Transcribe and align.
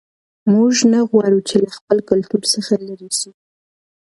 موږ 0.53 0.75
نه 0.91 0.99
غواړو 1.09 1.39
چې 1.47 1.55
له 1.63 1.69
خپل 1.77 1.97
کلتور 2.09 2.41
څخه 2.53 2.73
لیرې 2.85 3.11
سو. 3.19 3.31